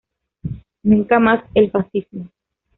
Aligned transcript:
Nunca 0.81 1.19
más 1.19 1.43
el 1.53 1.69
fascismo. 1.69 2.27